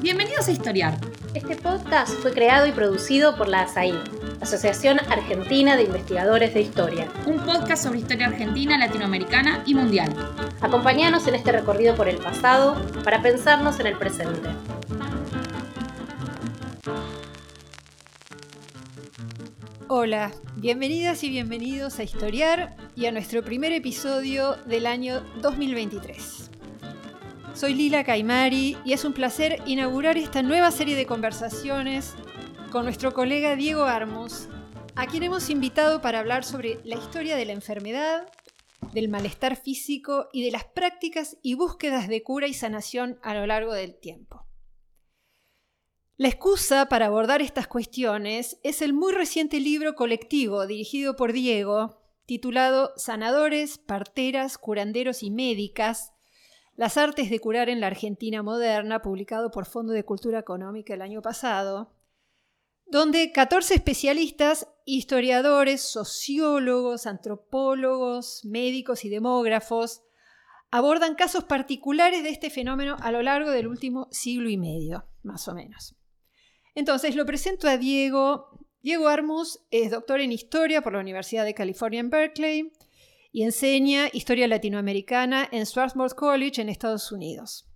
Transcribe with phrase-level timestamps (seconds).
[0.00, 0.98] Bienvenidos a Historiar.
[1.34, 3.94] Este podcast fue creado y producido por la ASAI,
[4.40, 7.08] Asociación Argentina de Investigadores de Historia.
[7.26, 10.14] Un podcast sobre historia argentina, latinoamericana y mundial.
[10.60, 14.50] Acompáñanos en este recorrido por el pasado para pensarnos en el presente.
[19.88, 26.41] Hola, bienvenidas y bienvenidos a Historiar y a nuestro primer episodio del año 2023.
[27.62, 32.16] Soy Lila Caimari y es un placer inaugurar esta nueva serie de conversaciones
[32.72, 34.48] con nuestro colega Diego Armus,
[34.96, 38.28] a quien hemos invitado para hablar sobre la historia de la enfermedad,
[38.92, 43.46] del malestar físico y de las prácticas y búsquedas de cura y sanación a lo
[43.46, 44.44] largo del tiempo.
[46.16, 52.02] La excusa para abordar estas cuestiones es el muy reciente libro colectivo dirigido por Diego,
[52.26, 56.12] titulado Sanadores, Parteras, Curanderos y Médicas,
[56.76, 61.02] las artes de curar en la Argentina moderna, publicado por Fondo de Cultura Económica el
[61.02, 61.92] año pasado,
[62.86, 70.02] donde 14 especialistas, historiadores, sociólogos, antropólogos, médicos y demógrafos
[70.70, 75.46] abordan casos particulares de este fenómeno a lo largo del último siglo y medio, más
[75.48, 75.94] o menos.
[76.74, 78.58] Entonces lo presento a Diego.
[78.80, 82.72] Diego Armus es doctor en historia por la Universidad de California en Berkeley
[83.32, 87.66] y enseña historia latinoamericana en Swarthmore College en Estados Unidos.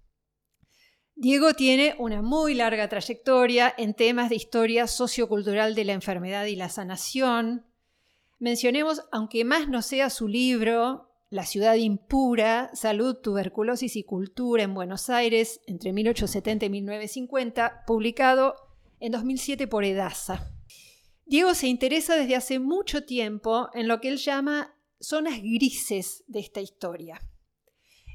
[1.19, 6.57] Diego tiene una muy larga trayectoria en temas de historia sociocultural de la enfermedad y
[6.57, 7.65] la sanación.
[8.39, 14.75] Mencionemos, aunque más no sea su libro, La ciudad impura, Salud, Tuberculosis y Cultura en
[14.75, 18.55] Buenos Aires entre 1870 y 1950, publicado
[19.01, 20.53] en 2007 por Edasa.
[21.25, 26.41] Diego se interesa desde hace mucho tiempo en lo que él llama zonas grises de
[26.41, 27.21] esta historia.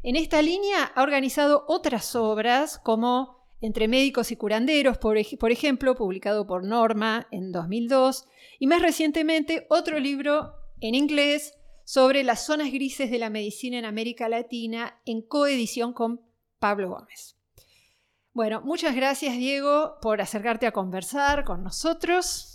[0.03, 6.47] En esta línea ha organizado otras obras como Entre médicos y curanderos, por, ejemplo, publicado
[6.47, 8.25] por Norma en 2002,
[8.57, 11.53] y más recientemente otro libro en inglés
[11.85, 16.21] sobre las zonas grises de la medicina en América Latina en coedición con
[16.57, 17.35] Pablo Gómez.
[18.33, 22.50] Bueno, muchas gracias Diego por acercarte a conversar con nosotros.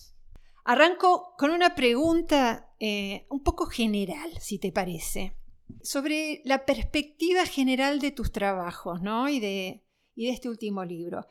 [0.69, 5.37] Arranco con una pregunta eh, un poco general, si te parece,
[5.81, 9.29] sobre la perspectiva general de tus trabajos ¿no?
[9.29, 9.85] y, de,
[10.17, 11.25] de este último libro.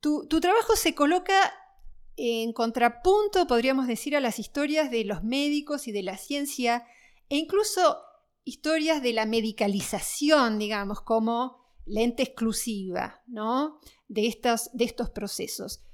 [0.00, 1.32] Tu, tu trabajo se coloca
[2.16, 6.84] en contrapunto, podríamos decir, a las historias de los médicos y de la ciencia,
[7.28, 7.98] e incluso
[8.42, 13.78] historias de la medicalización, digamos, como lente exclusiva ¿no?
[14.08, 15.84] de, estas, de estos procesos.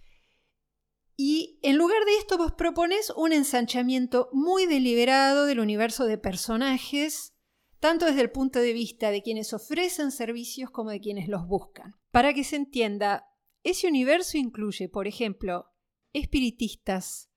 [1.20, 7.34] Y en lugar de esto vos propones un ensanchamiento muy deliberado del universo de personajes,
[7.80, 11.96] tanto desde el punto de vista de quienes ofrecen servicios como de quienes los buscan.
[12.12, 13.26] Para que se entienda,
[13.64, 15.66] ese universo incluye, por ejemplo,
[16.12, 17.32] espiritistas,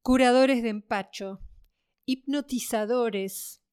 [0.00, 1.40] curadores de empacho,
[2.04, 3.64] hipnotizadores,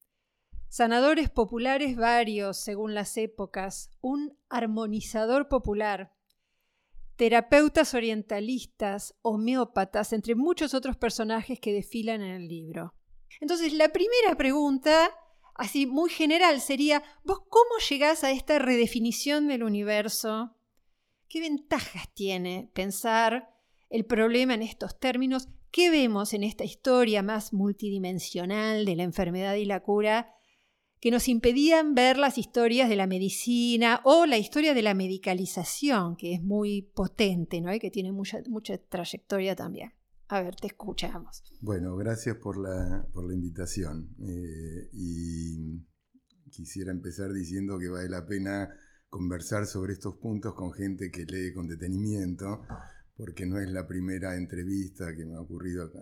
[0.66, 6.15] sanadores populares varios según las épocas, un armonizador popular,
[7.16, 12.94] terapeutas orientalistas, homeópatas, entre muchos otros personajes que desfilan en el libro.
[13.40, 15.10] Entonces, la primera pregunta,
[15.54, 20.56] así muy general, sería, ¿vos cómo llegás a esta redefinición del universo?
[21.28, 23.48] ¿Qué ventajas tiene pensar
[23.90, 25.48] el problema en estos términos?
[25.70, 30.35] ¿Qué vemos en esta historia más multidimensional de la enfermedad y la cura
[31.00, 36.16] que nos impedían ver las historias de la medicina o la historia de la medicalización,
[36.16, 37.70] que es muy potente ¿no?
[37.78, 39.92] que tiene mucha, mucha trayectoria también.
[40.28, 41.44] A ver, te escuchamos.
[41.60, 44.16] Bueno, gracias por la, por la invitación.
[44.20, 45.84] Eh, y
[46.50, 48.68] quisiera empezar diciendo que vale la pena
[49.08, 52.62] conversar sobre estos puntos con gente que lee con detenimiento,
[53.16, 55.92] porque no es la primera entrevista que me ha ocurrido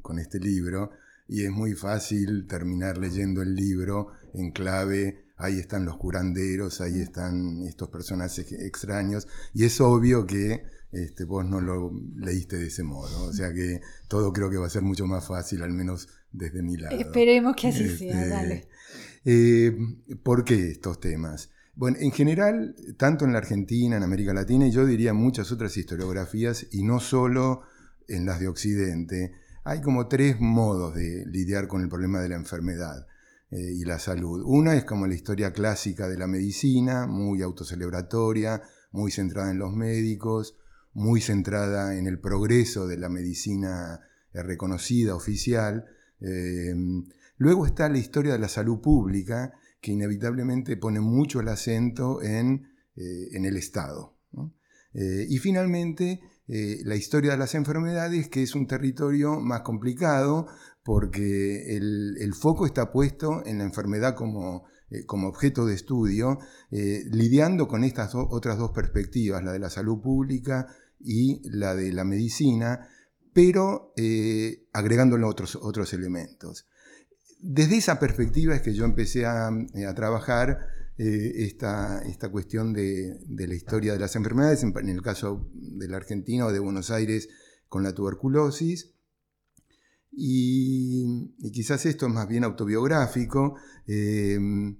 [0.00, 0.90] con este libro
[1.30, 7.00] y es muy fácil terminar leyendo el libro en clave, ahí están los curanderos, ahí
[7.00, 12.82] están estos personajes extraños, y es obvio que este, vos no lo leíste de ese
[12.82, 16.08] modo, o sea que todo creo que va a ser mucho más fácil, al menos
[16.32, 16.98] desde mi lado.
[16.98, 18.68] Esperemos que así sea, este, dale.
[19.24, 19.78] Eh,
[20.24, 21.50] ¿Por qué estos temas?
[21.76, 25.76] Bueno, en general, tanto en la Argentina, en América Latina, y yo diría muchas otras
[25.76, 27.62] historiografías, y no solo
[28.08, 29.32] en las de Occidente,
[29.64, 33.06] hay como tres modos de lidiar con el problema de la enfermedad
[33.50, 34.42] eh, y la salud.
[34.44, 38.62] Una es como la historia clásica de la medicina, muy autocelebratoria,
[38.92, 40.56] muy centrada en los médicos,
[40.92, 44.00] muy centrada en el progreso de la medicina
[44.32, 45.84] eh, reconocida, oficial.
[46.20, 46.74] Eh,
[47.36, 52.68] luego está la historia de la salud pública, que inevitablemente pone mucho el acento en,
[52.96, 54.18] en el Estado,
[54.92, 56.20] Eh, y finalmente,
[56.52, 60.48] eh, la historia de las enfermedades, que es un territorio más complicado
[60.82, 66.38] porque el, foco está puesto en la enfermedad como, eh, como objeto de estudio,
[66.70, 70.66] lidiando con estas otras dos perspectivas, la de la salud pública
[70.98, 72.88] y la de la medicina,
[73.32, 73.92] pero
[74.72, 76.66] agregándole otros, otros elementos.
[77.38, 80.58] Desde esa perspectiva es que yo empecé a, a trabajar
[81.02, 85.96] eh, esta, esta, cuestión de, la historia de las enfermedades, en, el caso de la
[85.96, 87.26] Argentina o de Buenos Aires
[87.68, 88.94] con la tuberculosis.
[90.12, 93.56] Y, quizás esto es más bien autobiográfico.
[93.86, 94.76] Em,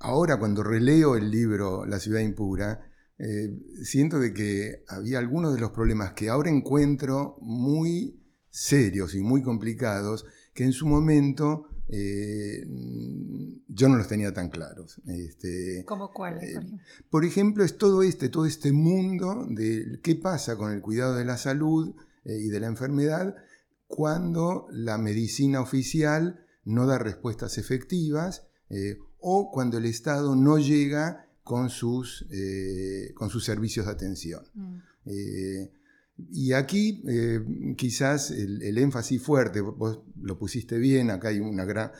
[0.00, 2.80] ahora cuando releo el libro La ciudad impura,
[3.16, 9.20] eh, siento de que había algunos de los problemas que ahora encuentro muy serios y
[9.20, 12.66] muy complicados, que en su momento eh,
[13.68, 15.00] yo no los tenía tan claros.
[15.06, 16.42] Este, ¿Cómo cuáles?
[16.42, 16.60] Eh,
[17.10, 21.24] por ejemplo, es todo este, todo este mundo de qué pasa con el cuidado de
[21.24, 21.94] la salud
[22.24, 23.36] eh, y de la enfermedad
[23.86, 28.46] cuando la medicina oficial no da respuestas efectivas
[29.18, 32.26] o cuando el Estado no llega con sus,
[33.14, 34.44] con sus servicios de atención.
[34.52, 34.76] Mm.
[36.30, 37.40] Y aquí eh,
[37.76, 41.92] quizás el, énfasis fuerte, vos lo pusiste bien, acá hay una gran,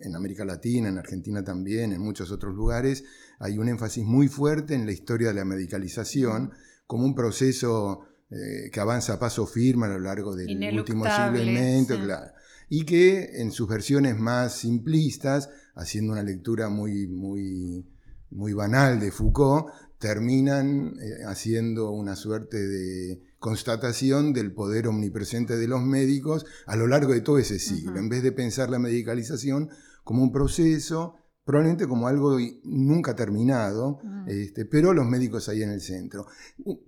[0.00, 3.04] en América Latina, en Argentina también, en muchos otros lugares,
[3.38, 6.52] hay un énfasis muy fuerte en la historia de la medicalización
[6.86, 8.00] como un proceso
[8.30, 12.32] eh, que avanza a paso firme a lo largo del último siglo claro,
[12.68, 17.86] y que en sus versiones más simplistas, haciendo una lectura muy, muy,
[18.30, 19.68] muy banal de Foucault,
[20.04, 26.86] terminan eh, haciendo una suerte de constatación del poder omnipresente de los médicos a lo
[26.86, 29.70] largo de todo ese siglo, en vez de pensar la medicalización
[30.02, 31.14] como un proceso,
[31.46, 36.26] probablemente como algo nunca terminado, este, pero los médicos ahí en el centro.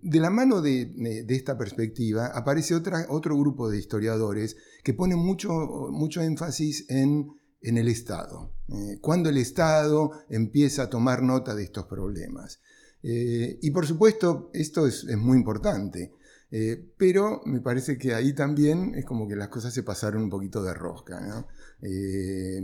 [0.02, 5.48] De la mano de, esta perspectiva aparece otra, otro grupo de historiadores que ponen mucho,
[5.90, 7.30] mucho énfasis en,
[7.62, 12.60] en el Estado, eh, cuando el Estado empieza a tomar nota de estos problemas.
[13.08, 16.10] Eh, y por supuesto, esto es, muy importante,
[16.50, 20.30] eh, pero me parece que ahí también es como que las cosas se pasaron un
[20.30, 21.46] poquito de rosca.
[21.82, 22.62] Eh,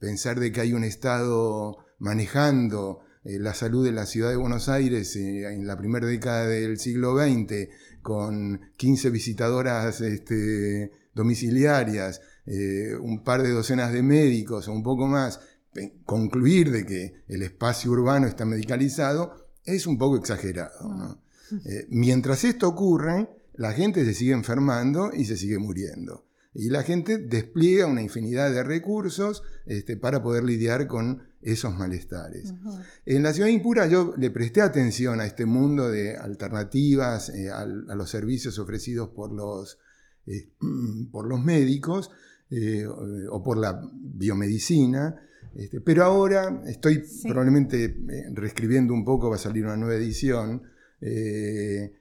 [0.00, 5.14] pensar de que hay un Estado manejando la salud de la ciudad de Buenos Aires
[5.14, 7.68] en la primera década del siglo XX,
[8.02, 12.22] con 15 visitadoras este, domiciliarias,
[13.00, 15.40] un par de docenas de médicos o un poco más,
[16.04, 20.94] concluir de que el espacio urbano está medicalizado, es un poco exagerado.
[20.94, 21.22] ¿no?
[21.64, 26.24] Eh, mientras esto ocurre, la gente se sigue enfermando y se sigue muriendo.
[26.54, 32.52] Y la gente despliega una infinidad de recursos este, para poder lidiar con esos malestares.
[33.06, 37.64] En la ciudad impura yo le presté atención a este mundo de alternativas, eh, a,
[37.64, 39.78] los servicios ofrecidos por los,
[40.26, 40.50] eh,
[41.12, 42.10] por los médicos
[43.30, 45.20] o por la biomedicina,
[45.58, 50.62] este, pero ahora estoy probablemente eh, reescribiendo un poco, va a salir una nueva edición.
[51.00, 51.92] Eh,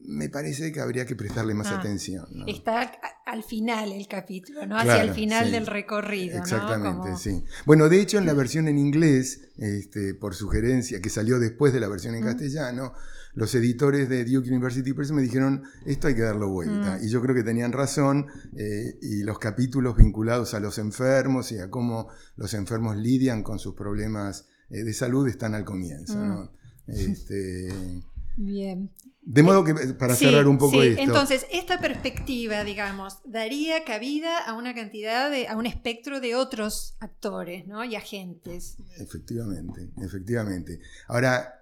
[0.00, 2.26] me parece que habría que prestarle más ah, atención.
[2.48, 2.92] Está
[3.24, 4.76] al final el capítulo, ¿no?
[4.76, 6.38] Hacia el final del recorrido.
[6.38, 7.44] Exactamente, sí.
[7.66, 11.78] Bueno, de hecho, en la versión en inglés, este, por sugerencia, que salió después de
[11.78, 12.94] la versión en castellano,
[13.34, 16.98] los editores de Duke University Press me dijeron, esto hay que darlo vuelta.
[16.98, 17.04] Mm.
[17.04, 21.58] Y yo creo que tenían razón, eh, y los capítulos vinculados a los enfermos y
[21.58, 26.16] a cómo los enfermos lidian con sus problemas eh, de salud están al comienzo.
[26.16, 26.48] Mm.
[26.88, 27.68] Este,
[28.38, 28.90] Bien.
[29.20, 30.88] De modo que, para cerrar un poco sí.
[30.88, 31.02] esto.
[31.02, 36.96] Entonces, esta perspectiva, digamos, daría cabida a una cantidad de, a un espectro de otros
[37.00, 37.84] actores, ¿no?
[37.84, 38.76] Y agentes.
[38.96, 40.80] Efectivamente, efectivamente.
[41.08, 41.57] Ahora,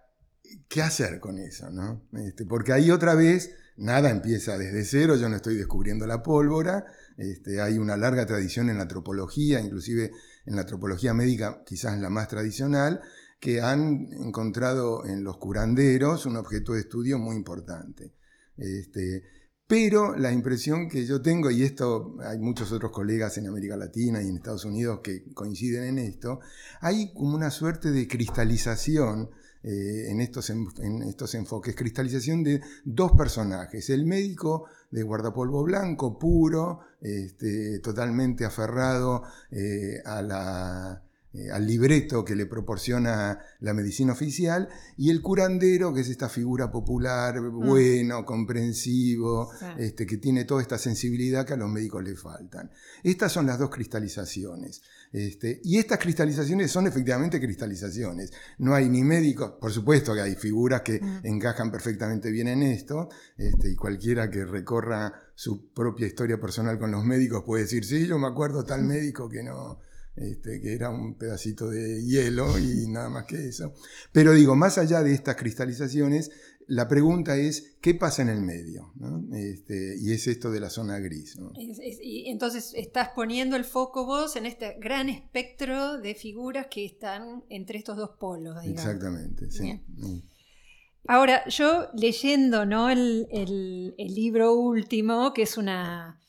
[0.69, 1.71] ¿qué hacer con eso?
[1.71, 2.09] ¿no?
[2.12, 6.87] Este, porque ahí otra vez nada empieza desde cero, yo no estoy descubriendo la pólvora,
[7.17, 10.12] este, hay una larga tradición en la antropología, inclusive
[10.47, 13.00] en la antropología médica, quizás la más tradicional,
[13.38, 18.15] que han encontrado en los curanderos un objeto de estudio muy importante.
[18.57, 19.25] Este,
[19.67, 24.23] pero la impresión que yo tengo, y esto hay muchos otros colegas en América Latina
[24.23, 26.41] y en Estados Unidos que coinciden en esto,
[26.81, 29.31] hay como una suerte de cristalización
[29.66, 31.75] eh, en, estos, en, estos, enfoques.
[31.75, 40.23] Cristalización de dos personajes, el médico de guardapolvo blanco, puro, este, totalmente aferrado eh, a,
[40.23, 41.02] la,
[41.35, 46.28] eh, al libreto que le proporciona la medicina oficial, y el curandero, que es esta
[46.28, 47.66] figura popular, Mm.
[47.66, 52.70] bueno, comprensivo, este, que tiene toda esta sensibilidad que a los médicos le faltan.
[53.02, 54.82] Estas son las dos cristalizaciones.
[55.13, 58.33] Este, y estas cristalizaciones son efectivamente cristalizaciones.
[58.59, 61.21] No hay ni médicos, por supuesto que hay figuras que Mm.
[61.25, 66.91] encajan perfectamente bien en esto, este, y cualquiera que recorra su propia historia personal con
[66.91, 69.79] los médicos puede decir, sí, yo me acuerdo tal médico que no,
[70.17, 73.75] este, que era un pedacito de hielo y nada más que eso.
[74.13, 76.31] Pero digo, más allá de estas cristalizaciones,
[76.68, 78.92] la pregunta es, ¿qué pasa en el medio?
[78.96, 79.25] ¿no?
[79.37, 81.37] Este, y es esto de la zona gris.
[81.38, 81.52] ¿no?
[81.58, 86.66] Es- es- y entonces estás poniendo el foco vos en este gran espectro de figuras
[86.70, 88.61] que están entre estos dos polos.
[88.62, 88.80] digamos.
[88.85, 89.80] Exactamente, sí.
[89.96, 90.18] Mm.
[91.08, 92.90] Ahora, yo leyendo ¿no?
[92.90, 96.20] el, el- el libro último, que es una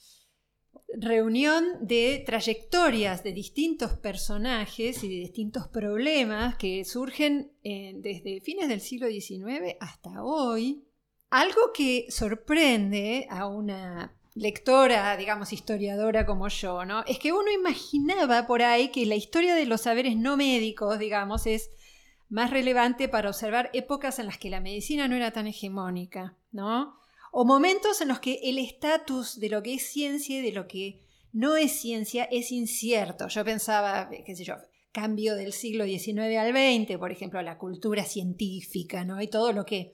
[1.00, 8.68] reunión de trayectorias de distintos personajes y de distintos problemas que surgen eh, desde fines
[8.68, 10.84] del siglo XIX hasta hoy,
[11.30, 17.04] algo que sorprende a una lectora, digamos, historiadora como yo, ¿no?
[17.06, 21.46] Es que uno imaginaba por ahí que la historia de los saberes no médicos, digamos,
[21.48, 21.70] es
[22.30, 26.98] más relevante para observar épocas en las que la medicina no era tan hegemónica, ¿no?
[27.32, 30.68] O momentos en los que el estatus de lo que es ciencia y de lo
[30.68, 33.28] que no es ciencia es incierto.
[33.28, 34.56] Yo pensaba, qué sé yo,
[34.92, 39.22] cambio del siglo XIX al XX, por ejemplo, la cultura científica, ¿no?
[39.22, 39.94] Y todo lo que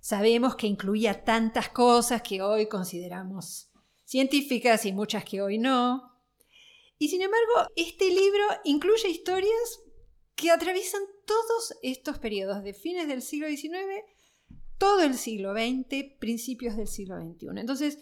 [0.00, 3.70] sabemos que incluía tantas cosas que hoy consideramos
[4.04, 6.12] científicas y muchas que hoy no.
[6.98, 9.80] Y sin embargo, este libro incluye historias
[10.34, 13.74] que atraviesan todos estos periodos de fines del siglo XIX,
[14.78, 17.48] todo el siglo XX, principios del siglo XXI.
[17.56, 17.98] Entonces,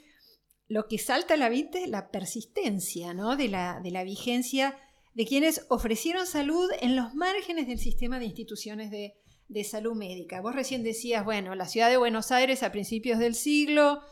[0.68, 3.36] lo que salta a la vista es la persistencia ¿no?
[3.36, 4.78] de, la, de la vigencia
[5.14, 9.14] de quienes ofrecieron salud en los márgenes del sistema de instituciones de,
[9.48, 10.40] de salud médica.
[10.40, 14.02] Vos recién decías, bueno, la ciudad de Buenos Aires a principios del siglo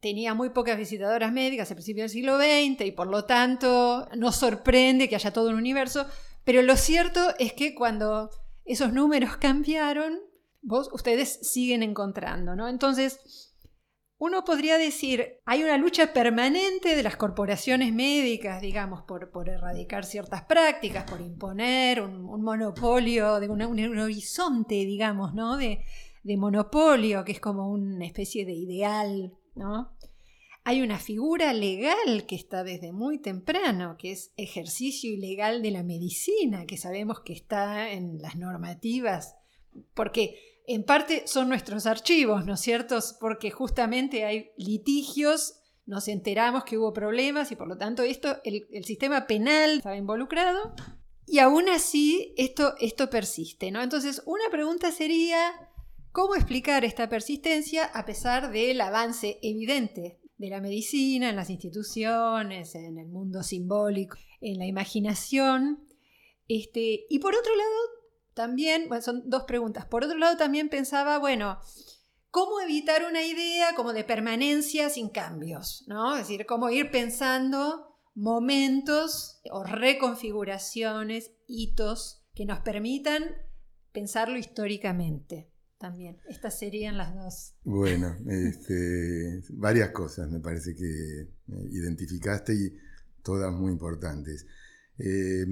[0.00, 4.36] tenía muy pocas visitadoras médicas a principios del siglo XX y por lo tanto nos
[4.36, 6.06] sorprende que haya todo un universo,
[6.44, 8.30] pero lo cierto es que cuando
[8.64, 10.20] esos números cambiaron,
[10.62, 12.68] vos, ustedes siguen encontrando, ¿no?
[12.68, 13.52] Entonces,
[14.18, 20.04] uno podría decir, hay una lucha permanente de las corporaciones médicas, digamos, por, por erradicar
[20.04, 25.56] ciertas prácticas, por imponer un, monopolio, de un, un horizonte, digamos, ¿no?
[25.56, 25.84] De,
[26.22, 29.96] de monopolio, que es como una especie de ideal, ¿no?
[30.64, 35.82] Hay una figura legal que está desde muy temprano, que es ejercicio ilegal de la
[35.82, 39.34] medicina, que sabemos que está en las normativas,
[39.94, 42.98] porque en parte son nuestros archivos, ¿no es cierto?
[43.20, 48.84] Porque justamente hay litigios, nos enteramos que hubo problemas y por lo tanto esto, el,
[48.84, 50.74] sistema penal estaba involucrado
[51.26, 53.82] y aún así esto, esto persiste, ¿no?
[53.82, 55.52] Entonces una pregunta sería,
[56.12, 62.74] ¿cómo explicar esta persistencia a pesar del avance evidente de la medicina en las instituciones,
[62.74, 65.86] en el mundo simbólico, en la imaginación?
[66.48, 68.01] Este, y por otro lado,
[68.34, 69.86] también, bueno, son dos preguntas.
[69.86, 71.58] Por otro lado, también pensaba, bueno,
[72.30, 75.84] ¿cómo evitar una idea como de permanencia sin cambios?
[75.86, 76.16] ¿no?
[76.16, 83.24] Es decir, cómo ir pensando momentos o reconfiguraciones, hitos que nos permitan
[83.92, 85.50] pensarlo históricamente.
[85.78, 87.54] También, estas serían las dos.
[87.64, 92.72] Bueno, este, varias cosas me parece que eh, identificaste y
[93.22, 94.46] todas muy importantes.
[94.98, 95.44] Eh,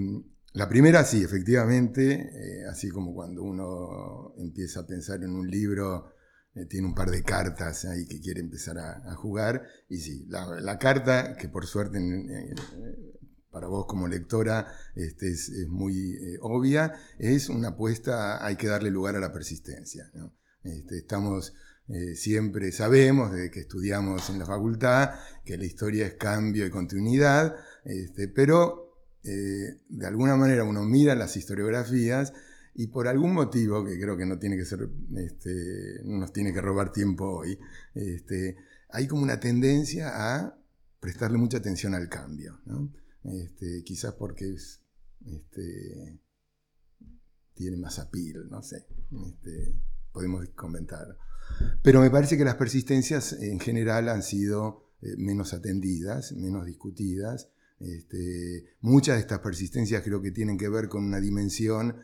[0.52, 6.12] la primera, sí, efectivamente, eh, así como cuando uno empieza a pensar en un libro,
[6.56, 10.76] eh, tiene un par de cartas ahí que quiere empezar a, jugar, y sí, la,
[10.78, 12.54] carta, que por suerte eh,
[13.52, 14.66] para vos como lectora
[14.96, 20.10] este, es, muy obvia, es una apuesta, hay que darle lugar a la persistencia.
[20.64, 21.54] Este, estamos
[22.14, 25.10] siempre, sabemos desde que estudiamos en la facultad,
[25.44, 28.89] que la historia es cambio y continuidad, este, pero
[29.24, 32.32] eh, de alguna manera uno mira las historiografías
[32.74, 36.52] y por algún motivo, que creo que no tiene que ser, este, no nos tiene
[36.52, 37.58] que robar tiempo hoy,
[37.94, 38.56] este,
[38.90, 40.56] hay como una tendencia a
[41.00, 42.60] prestarle mucha atención al cambio.
[43.24, 44.80] Este, quizás porque es,
[47.54, 48.86] tiene más apil, no sé,
[50.12, 51.16] podemos comentar.
[51.82, 57.50] Pero me parece que las persistencias en general han sido eh, menos atendidas, menos discutidas.
[57.80, 61.96] Este, muchas de estas persistencias creo que tienen que ver con una dimensión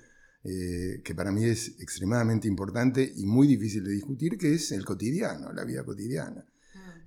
[0.42, 4.84] eh, que para mí es extremadamente importante y muy difícil de discutir, que es el
[4.84, 6.46] cotidiano, la vida cotidiana.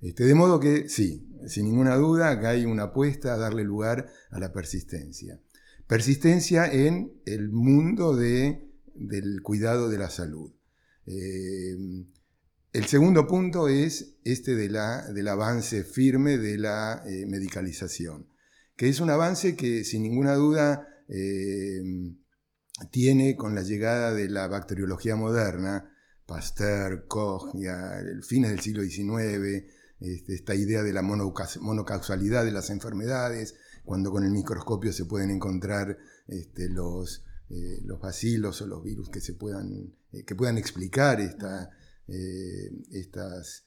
[0.02, 4.08] Este, de modo que sí, sin ninguna duda, acá hay una apuesta a darle lugar
[4.30, 5.40] a la persistencia.
[5.86, 10.52] persistencia en el mundo del cuidado de la salud.
[11.06, 11.76] Eh,
[12.72, 18.28] el segundo punto es este de la, del avance firme de la eh, medicalización,
[18.80, 20.88] que es un avance que sin ninguna duda
[22.90, 25.94] tiene con la llegada de la bacteriología moderna,
[26.24, 29.66] Pasteur, Koch, ya fines del siglo XIX,
[30.00, 35.30] este, esta idea de la monocausalidad de las enfermedades, cuando con el microscopio se pueden
[35.30, 40.56] encontrar este, los, eh, los bacilos o los virus que, se puedan, eh, que puedan
[40.56, 43.66] explicar eh, estas,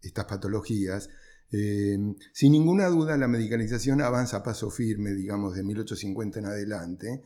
[0.00, 1.10] estas patologías.
[1.50, 7.22] Sin ninguna duda, la medicalización avanza a paso firme, digamos, de 1850 en adelante.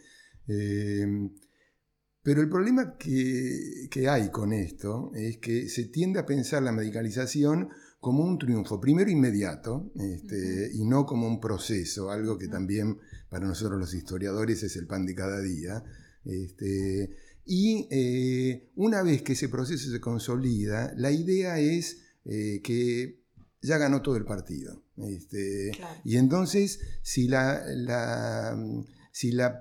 [2.22, 7.68] Pero el problema que, hay con esto es que se tiende a pensar la medicalización
[7.98, 12.98] como un triunfo, primero inmediato, este, y no como un proceso, algo que también
[13.28, 15.82] para nosotros los historiadores es el pan de cada día.
[16.24, 17.10] Este,
[17.44, 23.21] y eh, una vez que ese proceso se consolida, la idea es eh, que
[23.62, 24.82] ya ganó todo el partido.
[24.96, 25.72] Este,
[26.04, 27.62] y entonces, si la,
[29.12, 29.60] si la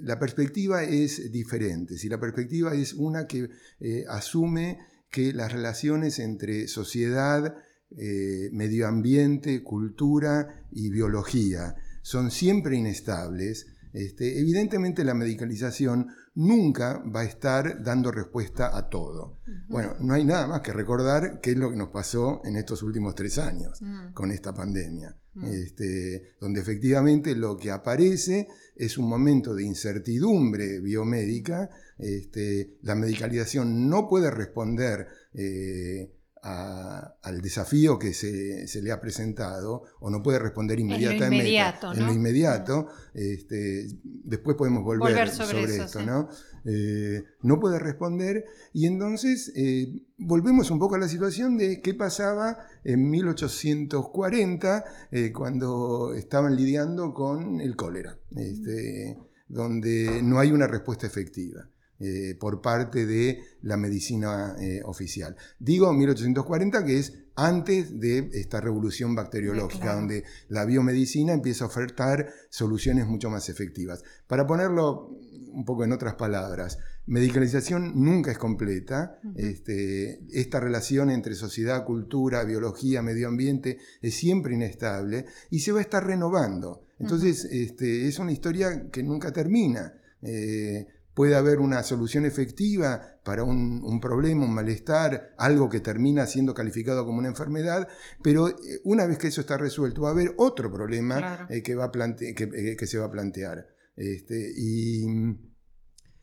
[0.00, 3.50] la perspectiva es diferente, si la perspectiva es una que
[3.80, 4.78] eh, asume
[5.10, 7.56] que las relaciones entre sociedad,
[7.96, 16.08] eh, medio ambiente, cultura y biología son siempre inestables, este, evidentemente la medicalización
[16.38, 19.38] nunca va a estar dando respuesta a todo.
[19.68, 22.82] Bueno, no hay nada más que recordar qué es lo que nos pasó en estos
[22.84, 24.12] últimos tres años mm.
[24.12, 25.44] con esta pandemia, mm.
[25.46, 33.88] este, donde efectivamente lo que aparece es un momento de incertidumbre biomédica, este, la medicalización
[33.88, 40.78] no puede responder eh, al desafío que se, le ha presentado o no puede responder
[40.78, 41.26] inmediatamente.
[41.26, 41.92] En lo inmediato.
[41.92, 46.28] En lo inmediato este, después podemos volver, sobre, esto, ¿no?
[46.64, 51.94] Eh, no puede responder y entonces eh, volvemos un poco a la situación de qué
[51.94, 59.18] pasaba en 1840 eh, cuando estaban lidiando con el cólera, este,
[59.48, 61.68] donde no hay una respuesta efectiva.
[62.00, 65.34] Eh, por parte de la medicina eh, oficial.
[65.58, 72.28] Digo 1840, que es antes de esta revolución bacteriológica, donde la biomedicina empieza a ofertar
[72.50, 74.04] soluciones mucho más efectivas.
[74.28, 75.08] Para ponerlo
[75.50, 79.18] un poco en otras palabras, medicalización nunca es completa.
[79.34, 85.80] este, esta relación entre sociedad, cultura, biología, medio ambiente es siempre inestable y se va
[85.80, 86.84] a estar renovando.
[87.00, 89.94] Entonces, este, es una historia que nunca termina.
[90.22, 90.86] Eh,
[91.18, 97.04] puede haber una solución efectiva para un, problema, un malestar, algo que termina siendo calificado
[97.04, 97.88] como una enfermedad,
[98.22, 98.54] pero eh,
[98.84, 102.76] una vez que eso está resuelto va a haber otro problema eh, que, va eh,
[102.76, 103.66] que, se va a plantear.
[103.96, 105.08] Este, y,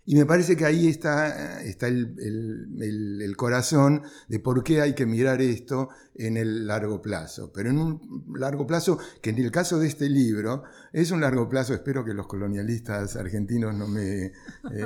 [0.07, 5.41] y me parece que ahí está, está el, corazón de por qué hay que mirar
[5.41, 7.51] esto en el largo plazo.
[7.51, 10.63] Pero en un largo plazo, que en el caso de este libro,
[10.93, 14.31] es un largo plazo, espero que los colonialistas argentinos no me, eh,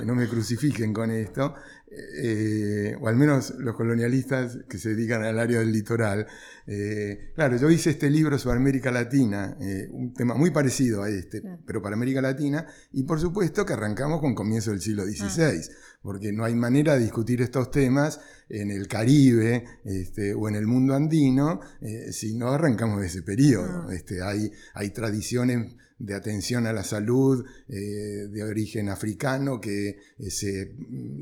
[0.06, 1.54] no me crucifiquen con esto,
[1.92, 6.28] eh, o al menos los colonialistas que se dedican al área del litoral.
[6.68, 11.10] Eh, claro, yo hice este libro sobre América Latina, eh, un tema muy parecido a
[11.10, 15.42] este, pero para América Latina, y por supuesto que arrancamos con comienzo del siglo XVI,
[15.42, 15.98] ah.
[16.04, 20.68] porque no hay manera de discutir estos temas en el Caribe este, o en el
[20.68, 21.60] mundo andino
[22.12, 23.88] si no arrancamos de ese periodo.
[23.88, 23.94] Ah.
[23.94, 30.32] Este, hay, hay tradiciones de atención a la salud eh, de origen africano que eh,
[30.32, 30.74] se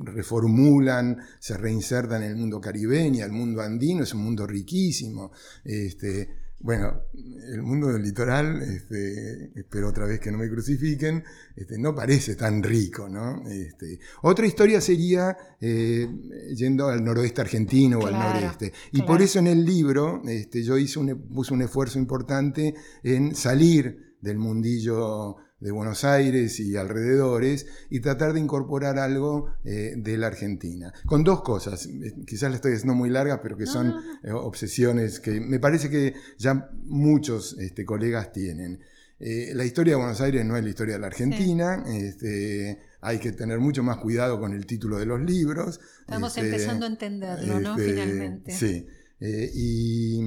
[0.04, 5.32] reformulan, se reinsertan en el mundo caribeño, el mundo andino, es un mundo riquísimo.
[5.64, 11.24] Este, bueno, el mundo del litoral, este, espero otra vez que no me crucifiquen,
[11.56, 13.48] este, no parece tan rico, ¿no?
[13.48, 16.08] Este, otra historia sería eh,
[16.56, 18.74] yendo al noroeste argentino o al noreste.
[18.92, 23.36] Y por eso en el libro este, yo hice un, puse un esfuerzo importante en
[23.36, 30.18] salir del mundillo de Buenos Aires y alrededores y tratar de incorporar algo eh, de
[30.18, 30.94] la Argentina.
[31.06, 35.20] Con dos cosas, eh, quizás la estoy haciendo muy larga, pero que son eh, obsesiones
[35.20, 38.80] que me parece que ya muchos este, colegas tienen.
[39.20, 43.32] la historia de Buenos Aires no es la historia de la Argentina, este, hay que
[43.32, 45.80] tener mucho más cuidado con el título de los libros.
[46.02, 47.76] Estamos este, empezando a entenderlo, ¿no?
[47.78, 48.52] Finalmente.
[48.52, 48.86] Sí.
[49.20, 50.20] y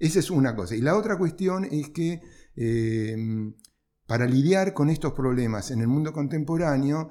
[0.00, 0.74] esa es una cosa.
[0.74, 2.22] Y la otra cuestión es que
[2.60, 3.54] Em,
[4.06, 7.10] para lidiar con estos problemas en el mundo contemporáneo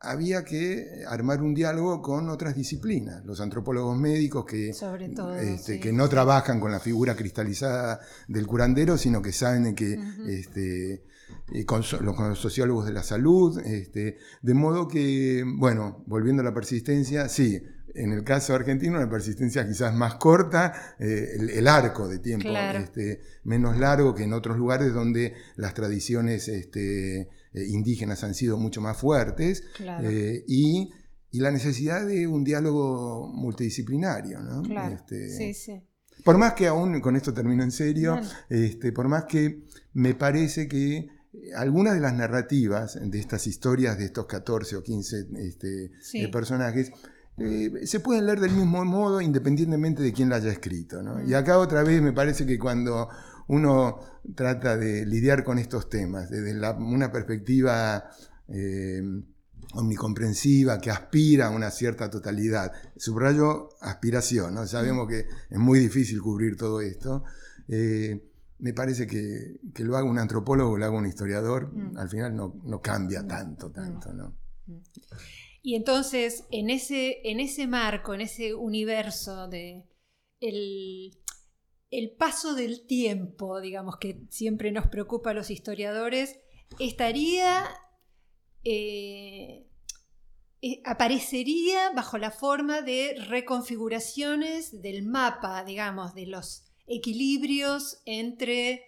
[0.00, 5.74] había que armar un diálogo con otras disciplinas, los antropólogos médicos que, Sobre todo, este,
[5.74, 5.80] sí.
[5.80, 11.04] que no trabajan con la figura cristalizada del curandero, sino que saben que este,
[11.52, 16.02] eh, con, so- los, con los sociólogos de la salud, este, de modo que, bueno,
[16.08, 17.62] volviendo a la persistencia, sí,
[17.94, 22.48] en el caso argentino la persistencia quizás más corta, eh, el, el arco de tiempo
[22.48, 22.78] Claro.
[22.78, 27.28] este, menos largo que en otros lugares donde las tradiciones este, eh,
[27.68, 30.08] indígenas han sido mucho más fuertes Claro.
[30.08, 30.90] eh, y,
[31.30, 34.40] y la necesidad de un diálogo multidisciplinario.
[34.40, 34.62] ¿no?
[34.62, 34.94] claro.
[34.94, 35.82] Este, Sí, sí.
[36.24, 40.68] Por más que aún, con esto termino en serio, este, por más que me parece
[40.68, 41.08] que
[41.56, 46.20] algunas de las narrativas de estas historias de estos 14 o 15 este, Sí.
[46.22, 46.92] eh, personajes
[47.44, 51.02] eh, se pueden leer del mismo modo independientemente de quién la haya escrito.
[51.02, 51.16] ¿no?
[51.16, 51.28] Mm.
[51.28, 53.08] Y acá otra vez me parece que cuando
[53.48, 53.98] uno
[54.34, 58.04] trata de lidiar con estos temas desde la- una perspectiva
[58.48, 59.02] eh,
[59.74, 64.66] omnicomprensiva que aspira a una cierta totalidad, subrayo aspiración, ¿no?
[64.66, 67.24] sabemos que es muy difícil cubrir todo esto.
[67.68, 68.28] eh,
[68.58, 71.96] me parece que, que lo haga un antropólogo o lo haga un historiador, Mm.
[71.98, 74.36] al final no, no cambia tanto, tanto, ¿no?
[75.62, 79.84] Y entonces, en ese, en ese marco, en ese universo de
[80.40, 81.16] el,
[81.90, 86.38] el paso del tiempo, digamos, que siempre nos preocupa a los historiadores,
[86.78, 87.64] estaría.
[88.64, 89.68] eh,
[90.64, 98.84] eh, aparecería bajo la forma de reconfiguraciones del mapa, digamos, de los equilibrios entre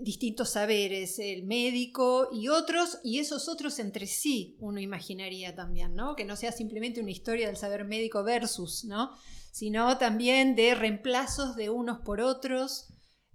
[0.00, 6.16] distintos saberes, el médico y otros, y esos otros entre sí, uno imaginaría también, ¿no?
[6.16, 9.12] Que no sea simplemente una historia del saber médico versus, ¿no?
[9.52, 12.88] Sino también de reemplazos de unos por otros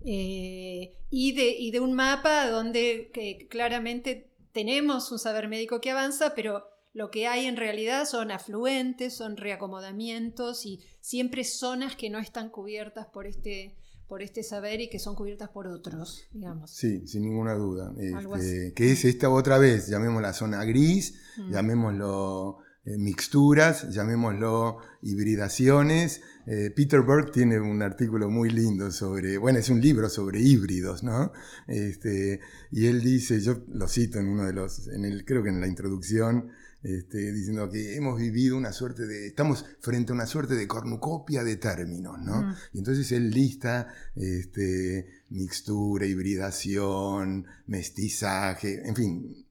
[0.06, 3.12] eh, y, de, y de un mapa donde
[3.50, 9.16] claramente tenemos un saber médico que avanza, pero lo que hay en realidad son afluentes,
[9.16, 13.78] son reacomodamientos y siempre zonas que no están cubiertas por este,
[14.12, 16.70] por este saber y que son cubiertas por otros, digamos.
[16.70, 17.94] Sí, sin ninguna duda.
[17.98, 21.52] Este, que es esta otra vez, llamémosla zona gris, Mm.
[21.54, 26.20] llamémoslo eh, mixturas, llamémoslo hibridaciones.
[26.46, 31.04] Eh, Peter Burke tiene un artículo muy lindo sobre, bueno, es un libro sobre híbridos,
[31.04, 31.32] ¿no?
[31.68, 35.50] Este, y él dice, yo lo cito en uno de los, en el, creo que
[35.52, 36.50] en la introducción,
[36.84, 41.44] este, diciendo que hemos vivido una suerte de, estamos frente a una suerte de cornucopia
[41.44, 42.56] de términos, ¿no?
[42.74, 49.46] Y entonces él lista este, mixtura, hibridación, mestizaje, en fin,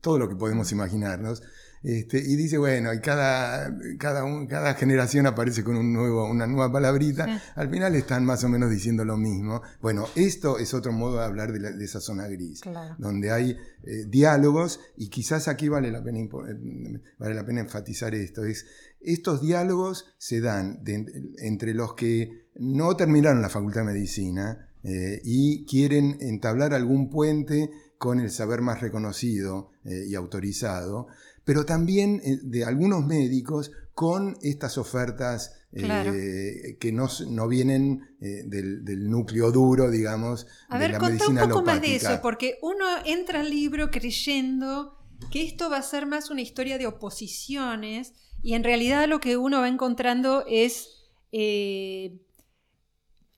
[0.00, 1.42] todo lo que podemos imaginarnos.
[1.84, 6.46] Este, y dice, bueno, y cada, cada, un- cada generación aparece con un nuevo, una
[6.46, 7.26] nueva palabrita.
[7.26, 7.42] Sí.
[7.56, 9.60] Al final están más o menos diciendo lo mismo.
[9.82, 12.96] Bueno, esto es otro modo de hablar de, la- de esa zona gris Claro.
[12.98, 13.50] donde hay
[13.82, 18.64] eh, diálogos y quizás aquí vale la, pena, eh, vale la pena enfatizar esto, es
[19.02, 21.04] estos diálogos se dan de-
[21.38, 27.70] entre los que no terminaron la Facultad de Medicina eh, y quieren entablar algún puente
[27.98, 31.06] con el saber más reconocido eh, y autorizado,
[31.44, 38.42] pero también eh, de algunos médicos con estas ofertas eh, que no, no vienen eh,
[38.44, 42.20] del, del núcleo duro, digamos, A de ver, la contá un poco más de eso,
[42.22, 44.98] porque uno entra al libro creyendo
[45.32, 49.36] que esto va a ser más una historia de oposiciones y en realidad lo que
[49.36, 50.88] uno va encontrando es,
[51.32, 52.20] eh,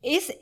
[0.02, 0.34] es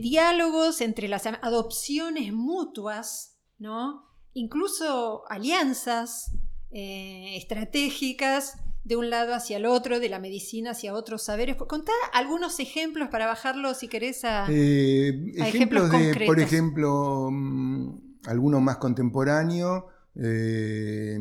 [0.00, 4.06] diálogos entre las adopciones mutuas, ¿no?
[4.36, 6.32] incluso alianzas
[6.70, 11.56] eh, estratégicas de un lado hacia el otro, de la medicina hacia otros saberes.
[11.56, 14.46] Contá algunos ejemplos para bajarlo, si querés, a...
[14.48, 21.18] Eh, a ejemplos ejemplos de, por ejemplo, mm, alguno más contemporáneo, eh,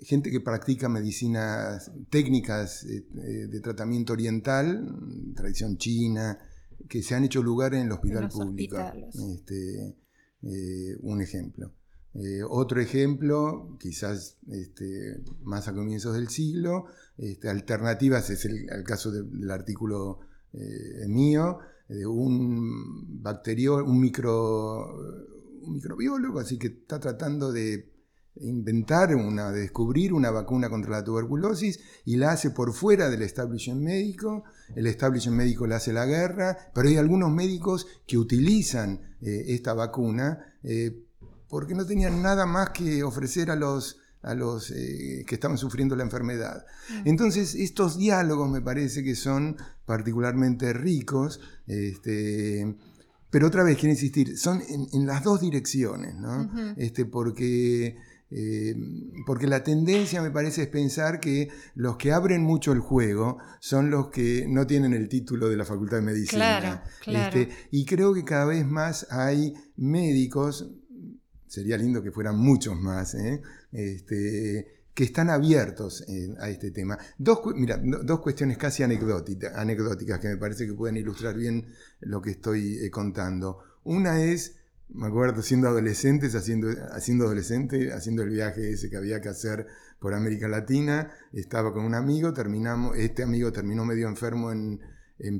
[0.00, 4.86] gente que practica medicinas técnicas de tratamiento oriental,
[5.36, 6.38] tradición china,
[6.88, 8.78] que se han hecho lugar en el hospital público.
[9.12, 9.96] Este,
[10.42, 11.72] eh, un ejemplo.
[12.14, 16.86] Eh, otro ejemplo, quizás este, más a comienzos del siglo,
[17.18, 20.20] este, alternativas, es el, caso de- del artículo
[20.54, 24.96] eh, mío, de un bacterio, un, micro,
[25.62, 27.92] un microbiólogo, así que está tratando de
[28.40, 33.22] inventar, una, de descubrir una vacuna contra la tuberculosis y la hace por fuera del
[33.22, 34.44] establishment médico.
[34.74, 39.74] El establishment médico le hace la guerra, pero hay algunos médicos que utilizan eh, esta
[39.74, 41.02] vacuna eh,
[41.48, 45.94] porque no tenían nada más que ofrecer a los, a los eh, que estaban sufriendo
[45.96, 46.66] la enfermedad.
[47.04, 52.76] Entonces, estos diálogos me parece que son particularmente ricos, este,
[53.30, 56.50] pero otra vez quiero insistir, son en, en las dos direcciones, ¿no?
[56.76, 57.96] Este, porque
[58.30, 58.74] eh,
[59.24, 63.90] porque la tendencia me parece es pensar que los que abren mucho el juego son
[63.90, 66.60] los que no tienen el título de la Facultad de Medicina.
[66.60, 67.38] Claro, claro.
[67.38, 70.68] Este, y creo que cada vez más hay médicos,
[71.46, 73.42] sería lindo que fueran muchos más, ¿eh?
[73.70, 76.98] este, que están abiertos eh, a este tema.
[77.18, 81.66] Dos, mira, dos cuestiones casi anecdóticas que me parece que pueden ilustrar bien
[82.00, 83.60] lo que estoy contando.
[83.84, 84.56] Una es,
[84.88, 89.66] me acuerdo siendo adolescentes, haciendo, haciendo adolescente, haciendo el viaje ese que había que hacer
[89.98, 94.80] por América Latina, estaba con un amigo, terminamos, este amigo terminó medio enfermo en,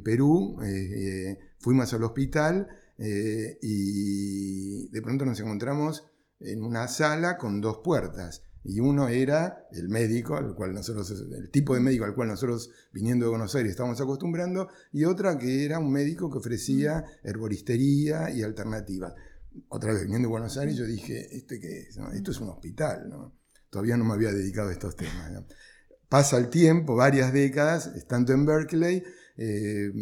[0.02, 2.66] Perú, eh, fuimos al hospital
[2.98, 6.06] y de pronto nos encontramos
[6.40, 11.50] en una sala con dos puertas y uno era el médico, al cual nosotros, el
[11.50, 15.64] tipo de médico al cual nosotros viniendo de Buenos Aires estábamos acostumbrando, y otra que
[15.64, 17.28] era un médico que ofrecía mm.
[17.28, 19.14] herboristería y alternativas.
[19.68, 21.98] Otra vez viniendo de Buenos Aires yo dije, ¿este qué es?
[22.14, 23.38] Esto es un hospital, ¿no?
[23.70, 25.30] Todavía no me había dedicado a estos temas.
[26.08, 29.02] Pasa el tiempo, varias décadas, estando en Berkeley,
[29.36, 29.92] eh,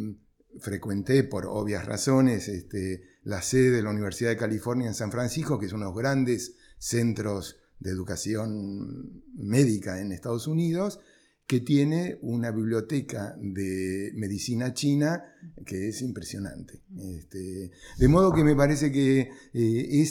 [0.60, 5.58] frecuenté por obvias razones este, la sede de la Universidad de California en San Francisco,
[5.58, 11.00] que es uno de los grandes centros de educación médica en Estados Unidos,
[11.46, 15.22] que tiene una biblioteca de medicina china
[15.66, 16.82] que es impresionante.
[16.98, 20.02] Este, de modo que me parece que eh,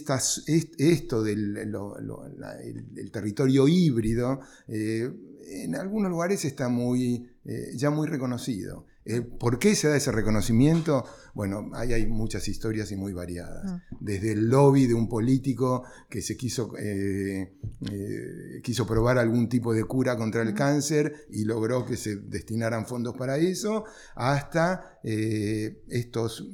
[0.77, 5.11] esto del el, territorio híbrido eh,
[5.47, 8.85] en algunos lugares está muy, eh, ya muy reconocido.
[9.05, 11.03] Eh, ¿Por qué se da ese reconocimiento?
[11.33, 13.63] Bueno, ahí hay muchas historias y muy variadas.
[13.67, 13.83] Ah.
[13.99, 17.57] Desde el lobby de un político que se quiso, eh,
[17.91, 22.85] eh, quiso probar algún tipo de cura contra el cáncer y logró que se destinaran
[22.85, 23.83] fondos para eso,
[24.15, 26.47] hasta estos,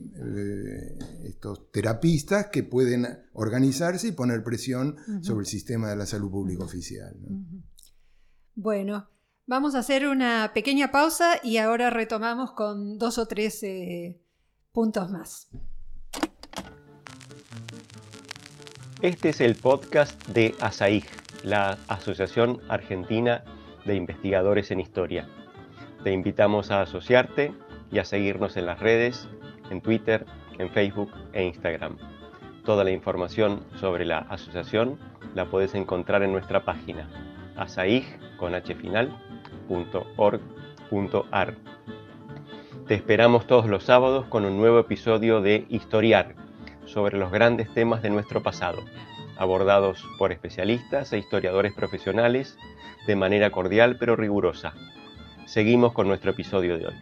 [1.23, 6.63] estos terapistas que pueden organizarse y poner presión sobre el sistema de la salud pública
[6.63, 7.15] oficial.
[8.55, 9.07] Bueno,
[9.49, 14.21] Vamos a hacer una pequeña pausa y ahora retomamos con dos o tres eh,
[14.71, 15.49] puntos más.
[19.01, 21.07] Este es el podcast de ASAIG,
[21.41, 23.43] la Asociación Argentina
[23.85, 25.27] de Investigadores en Historia.
[26.03, 27.51] Te invitamos a asociarte
[27.91, 29.27] y a seguirnos en las redes,
[29.71, 30.27] en Twitter,
[30.59, 31.97] en Facebook e Instagram.
[32.65, 34.99] Toda la información sobre la asociación
[35.33, 37.09] la puedes encontrar en nuestra página
[37.57, 38.05] asaig
[38.37, 39.28] con h final
[39.69, 41.55] .org.ar.
[42.87, 46.35] Te esperamos todos los sábados con un nuevo episodio de Historiar
[46.85, 48.83] sobre los grandes temas de nuestro pasado,
[49.37, 52.57] abordados por especialistas e historiadores profesionales
[53.05, 54.73] de manera cordial pero rigurosa.
[55.45, 56.95] Seguimos con nuestro episodio de hoy.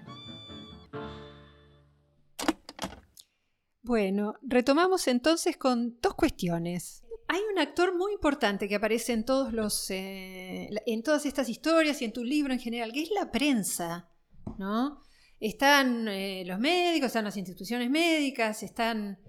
[3.82, 7.07] Bueno, retomamos entonces con dos cuestiones.
[7.30, 12.02] Hay un actor muy importante que aparece en, todos los, eh, en todas estas historias
[12.02, 14.10] y en tu libro en general, que es la prensa,
[14.58, 15.02] ¿no?
[15.40, 19.20] Están eh, los médicos, están las instituciones médicas, están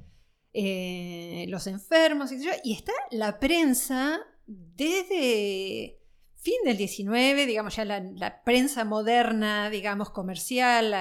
[0.53, 2.31] eh, los enfermos,
[2.63, 6.01] y está la prensa desde
[6.37, 10.95] fin del 19, digamos ya la, prensa moderna, digamos comercial,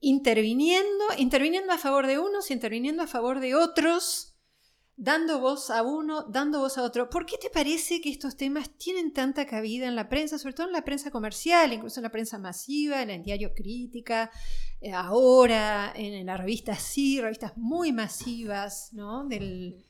[0.00, 4.29] interviniendo, interviniendo a favor de unos, interviniendo a favor de otros,
[5.00, 7.08] dando voz a uno, dando voz a otro.
[7.08, 10.66] ¿Por qué te parece que estos temas tienen tanta cabida en la prensa, sobre todo
[10.66, 14.30] en la prensa comercial, incluso en la prensa masiva, en el diario Crítica,
[14.82, 19.26] eh, ahora en la revista Sí, revistas muy masivas ¿no?
[19.26, 19.82] del,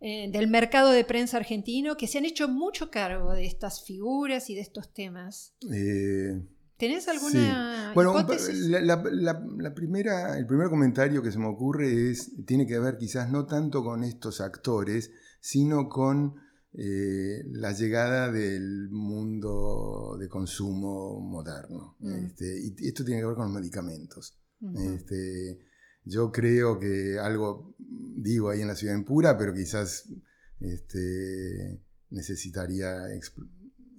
[0.00, 4.50] eh, del mercado de prensa argentino, que se han hecho mucho cargo de estas figuras
[4.50, 5.54] y de estos temas?
[5.72, 6.42] Eh,
[6.78, 12.78] ¿Tenés alguna bueno, La, primera, el primer comentario que se me ocurre es, tiene que
[12.78, 15.10] ver quizás no tanto con estos actores,
[15.40, 16.36] sino con
[16.74, 21.96] eh, la llegada del mundo de consumo moderno.
[21.98, 22.26] Mm.
[22.26, 24.38] Este, y esto tiene que ver con los medicamentos.
[24.76, 25.58] este,
[26.04, 30.08] yo creo que algo digo ahí en la ciudad en pura, pero quizás
[30.60, 33.08] este, necesitaría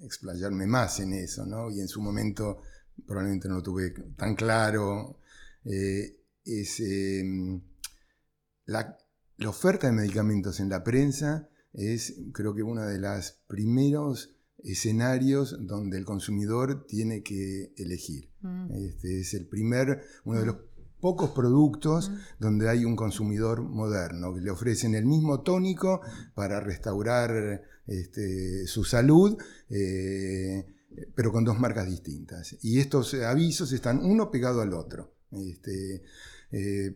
[0.02, 1.70] explayarme más en eso, ¿no?
[1.72, 2.62] Y en su momento
[3.08, 5.20] probablemente no lo tuve tan claro.
[5.66, 7.62] Eh, es em,
[8.66, 8.98] la,
[9.48, 15.98] oferta de medicamentos en la prensa es creo que uno de los primeros escenarios donde
[15.98, 18.32] el consumidor tiene que elegir.
[18.42, 18.72] Mm.
[18.74, 20.58] Este es el primer, uno de los
[21.00, 22.16] pocos productos mm.
[22.40, 26.02] donde hay un consumidor moderno, que le ofrecen el mismo tónico
[26.36, 29.38] para restaurar este, su salud,
[29.70, 30.66] eh,
[31.16, 32.58] pero con dos marcas distintas.
[32.62, 35.16] Y estos avisos están uno pegado al otro.
[35.32, 36.02] Este,
[36.52, 36.96] eh,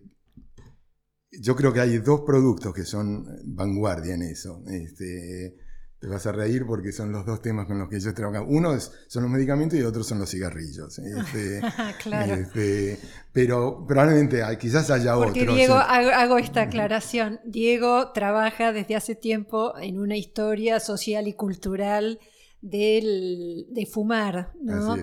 [1.32, 4.64] yo creo que hay dos productos que son vanguardia en eso.
[4.68, 5.58] Este,
[6.00, 8.46] Te vas a reír porque son los dos temas con los que yo trabajo.
[8.48, 11.00] Uno es, son los medicamentos y otro son los cigarrillos.
[11.00, 11.62] Este,
[12.04, 12.34] claro.
[12.34, 13.00] Este,
[13.32, 15.34] pero probablemente quizás haya otros.
[15.34, 17.40] Porque Diego, hago, esta aclaración.
[17.46, 22.20] Diego trabaja desde hace tiempo en una historia social y cultural
[22.64, 24.96] del, de fumar, ¿no?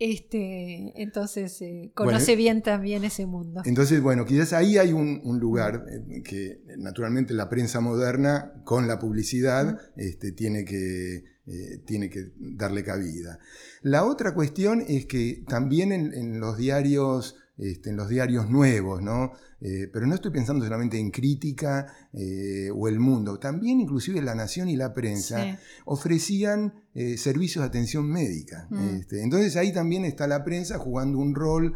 [0.00, 3.62] Este, entonces eh, conoce bien también ese mundo.
[3.64, 8.98] Entonces, bueno, quizás ahí hay un, lugar eh, que naturalmente la prensa moderna con la
[8.98, 13.38] publicidad este, tiene, que, eh, tiene que darle cabida.
[13.82, 19.34] La otra cuestión es que también en, los diarios, este, en los diarios nuevos, ¿no?
[19.66, 24.34] Eh, pero no estoy pensando solamente en crítica eh, o el mundo, también inclusive la
[24.34, 28.68] nación y la prensa ofrecían eh, servicios de atención médica.
[28.68, 28.88] Mm.
[28.96, 31.72] Este, entonces ahí también está la prensa jugando un rol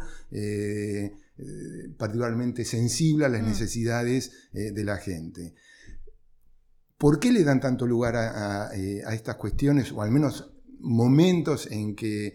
[1.97, 3.47] particularmente sensible a las mm.
[3.47, 5.55] necesidades de la gente.
[6.99, 12.33] ¿Por qué le dan tanto lugar a, estas cuestiones, o al menos momentos en que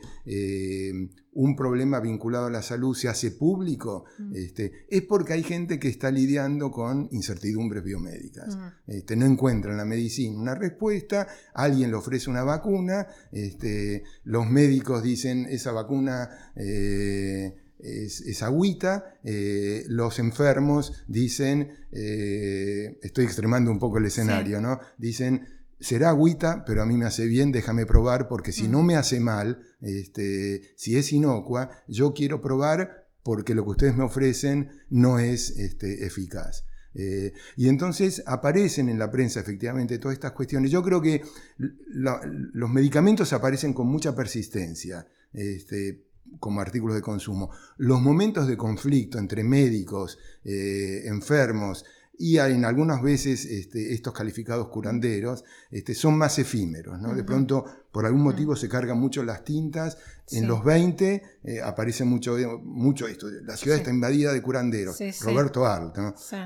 [1.35, 4.37] un problema vinculado a la salud se hace público, mm.
[4.37, 8.57] este, es porque hay gente que está lidiando con incertidumbres biomédicas.
[8.57, 8.69] Mm.
[8.87, 14.47] Este, no encuentra en la medicina una respuesta, alguien le ofrece una vacuna, este, los
[14.47, 23.79] médicos dicen esa vacuna eh, es, agüita, eh, los enfermos dicen, eh, estoy extremando un
[23.79, 24.79] poco el escenario, ¿no?
[24.97, 25.47] Dicen,
[25.81, 29.21] será agüita, pero a mí me hace bien, déjame probar, porque si no me hace
[29.21, 35.19] mal, este, si es inocua, yo quiero probar porque lo que ustedes me ofrecen no
[35.19, 36.65] es este, eficaz.
[36.97, 40.71] Eh, y entonces aparecen en la prensa efectivamente todas estas cuestiones.
[40.71, 41.23] Yo creo que
[41.59, 45.07] los medicamentos aparecen con mucha persistencia.
[45.33, 46.05] Este,
[46.41, 47.51] como artículos de consumo.
[47.77, 51.85] Los momentos de conflicto entre médicos, eh, enfermos,
[52.19, 57.01] y en algunas veces este, estos calificados curanderos este, son más efímeros.
[57.01, 57.15] ¿no?
[57.15, 59.99] De pronto, por algún motivo, se cargan mucho las tintas.
[60.31, 63.29] En los 20 eh, aparece mucho, mucho esto.
[63.45, 64.99] La ciudad está invadida de curanderos.
[65.23, 65.97] Roberto Alt.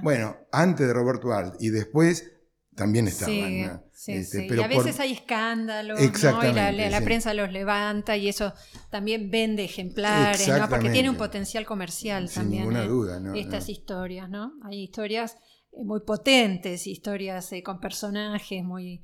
[0.03, 2.33] Bueno, antes de Roberto Alt y después
[2.79, 3.83] también estaban.
[4.07, 6.07] Este, pero y a veces hay escándalos, ¿no?
[6.07, 8.55] y la, prensa los levanta y eso
[8.91, 10.69] también vende ejemplares, ¿no?
[10.69, 12.63] porque tiene un potencial comercial Sin también.
[12.63, 13.35] Ninguna duda, ¿no?
[13.35, 14.53] Estas historias, ¿no?
[14.63, 15.39] Hay historias eh,
[15.85, 19.03] muy potentes, historias eh, con personajes muy...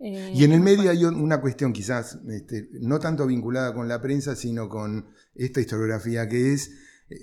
[0.00, 4.00] Eh, y en el medio hay una cuestión quizás este, no tanto vinculada con la
[4.00, 6.70] prensa, sino con esta historiografía que es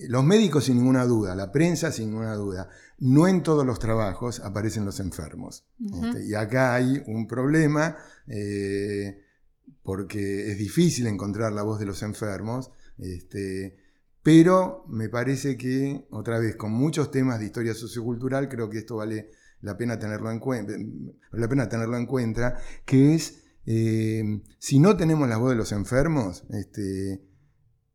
[0.10, 2.70] los médicos sin ninguna duda, la prensa sin ninguna duda.
[2.98, 5.66] No en todos los trabajos aparecen los enfermos.
[5.80, 7.96] Este, y acá hay un problema
[9.84, 12.72] porque es difícil encontrar la voz de los enfermos.
[12.98, 13.78] Este,
[14.26, 18.96] pero me parece que, otra vez, con muchos temas de historia sociocultural, creo que esto
[18.96, 19.30] vale
[19.62, 20.74] la pena tenerlo en cuenta,
[21.32, 24.24] la pena tenerlo en cuenta que es, eh,
[24.58, 27.24] si no tenemos la voz de los enfermos, este,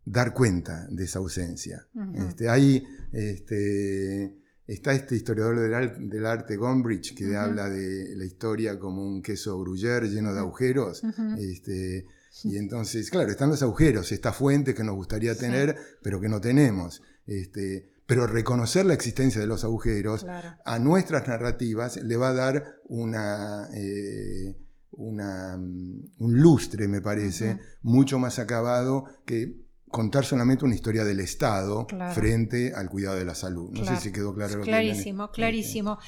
[0.04, 1.88] dar cuenta de esa ausencia.
[2.14, 4.38] este, ahí este,
[4.68, 10.08] está este historiador del, arte Gombrich que habla de la historia como un queso gruyère
[10.08, 11.02] lleno de agujeros.
[11.40, 12.06] este,
[12.44, 16.40] y entonces, claro, están los agujeros, esta fuente que nos gustaría tener, pero que no
[16.40, 17.02] tenemos.
[17.26, 20.26] Este, pero reconocer la existencia de los agujeros
[20.64, 24.56] a nuestras narrativas le va a dar una, eh,
[24.90, 31.20] una mm, un lustre, me parece, mucho más acabado que contar solamente una historia del
[31.20, 33.70] Estado frente al cuidado de la salud.
[33.70, 35.98] No sé si quedó claro lo Clarísimo, que clarísimo.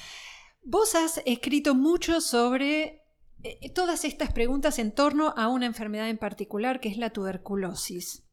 [0.65, 3.02] Vos has escrito mucho sobre
[3.43, 8.23] eh, todas estas preguntas en torno a una enfermedad en particular que es la tuberculosis.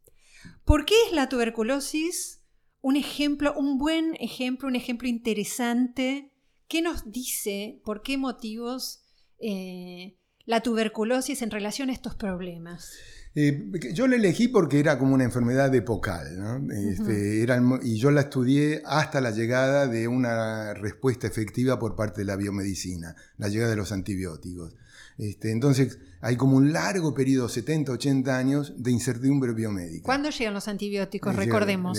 [0.64, 2.42] ¿Por qué es la tuberculosis
[2.80, 6.32] un ejemplo, un buen ejemplo, un ejemplo interesante?
[6.68, 9.02] ¿Qué nos dice, por qué motivos
[9.38, 12.92] eh, la tuberculosis en relación a estos problemas?
[13.34, 16.26] Eh, yo la elegí porque era como una enfermedad epocal,
[16.70, 17.46] este,
[17.82, 22.34] y yo la estudié hasta la llegada de una respuesta efectiva por parte de la
[22.34, 24.74] biomedicina, la llegada de los antibióticos.
[25.20, 30.02] Este, entonces hay como un largo periodo, 70, 80 años, de incertidumbre biomédica.
[30.02, 31.36] ¿Cuándo llegan los antibióticos?
[31.36, 31.98] Recordemos.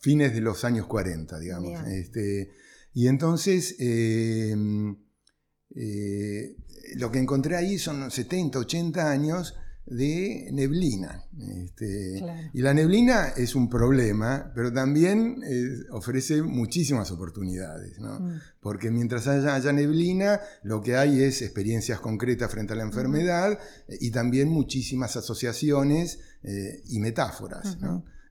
[0.00, 1.84] fines de los años 40, digamos.
[1.88, 2.50] Este,
[2.94, 4.96] y entonces em,
[5.74, 6.56] eh,
[6.94, 9.56] lo que encontré ahí son 70, 80 años
[9.90, 11.24] de neblina.
[11.64, 12.22] Este,
[12.52, 18.36] y la neblina es un problema, pero también eh, ofrece muchísimas oportunidades, mm.
[18.60, 23.58] porque mientras haya, neblina, lo que hay es experiencias concretas frente a la enfermedad
[24.00, 27.78] y también muchísimas asociaciones eh, y metáforas.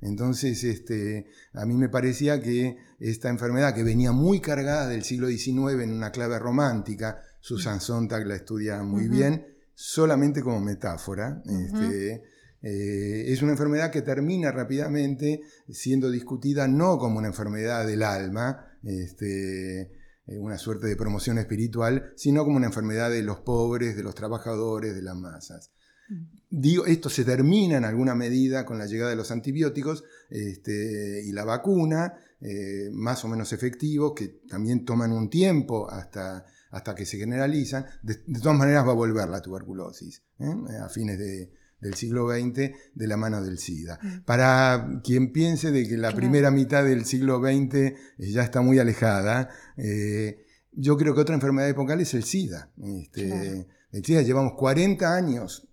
[0.02, 5.28] Entonces, este, a mí me parecía que esta enfermedad, que venía muy cargada del siglo
[5.28, 11.44] XIX en una clave romántica, Susan Sontag la estudia muy bien, solamente como metáfora.
[11.46, 12.24] Este,
[12.64, 18.66] eh, es una enfermedad que termina rápidamente siendo discutida no como una enfermedad del alma,
[18.82, 24.02] este, eh, una suerte de promoción espiritual, sino como una enfermedad de los pobres, de
[24.02, 25.72] los trabajadores, de las masas.
[26.10, 26.26] Mm.
[26.50, 31.32] Digo, esto se termina en alguna medida con la llegada de los antibióticos este, y
[31.34, 37.06] la vacuna, eh, más o menos efectivos, que también toman un tiempo hasta, hasta que
[37.06, 37.86] se generalizan.
[38.02, 43.08] De, todas maneras va a volver la tuberculosis a fines de, del siglo XX de
[43.08, 44.00] la mano del SIDA.
[44.02, 44.24] Mm.
[44.26, 48.80] Para quien piense de que la primera mitad del siglo XX eh, ya está muy
[48.80, 52.72] alejada, eh, yo creo que otra enfermedad epocal es el SIDA.
[52.78, 55.68] Este, El SIDA llevamos 40 años,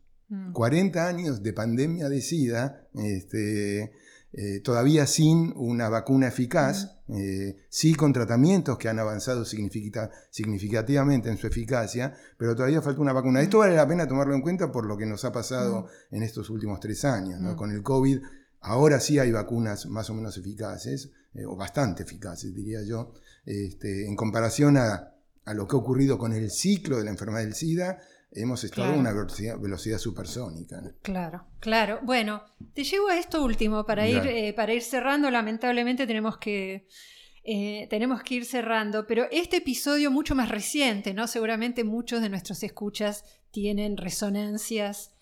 [0.53, 1.07] 40 mm.
[1.07, 3.92] años de pandemia de SIDA, este,
[4.37, 11.37] eh, todavía sin una vacuna eficaz, eh, sí con tratamientos que han avanzado significativamente en
[11.37, 13.43] su eficacia, pero todavía falta una vacuna.
[13.43, 16.51] Esto vale la pena tomarlo en cuenta por lo que nos ha pasado en estos
[16.51, 17.41] últimos tres años.
[17.55, 18.18] Con el COVID,
[18.62, 23.12] ahora sí hay vacunas más o menos eficaces, eh, o bastante eficaces, diría yo,
[23.47, 25.14] este, en comparación a,
[25.45, 28.01] a lo que ha ocurrido con el ciclo de la enfermedad del SIDA
[28.35, 30.82] hemos estado a una velocidad, supersónica.
[31.03, 32.01] Claro, claro.
[32.03, 35.30] Bueno, te llevo a esto último para ir, eh, para ir cerrando.
[35.30, 36.87] Lamentablemente tenemos que,
[37.45, 41.26] eh, tenemos que ir cerrando, pero este episodio mucho más reciente, ¿no?
[41.26, 45.14] Seguramente muchos de nuestros escuchas tienen resonancias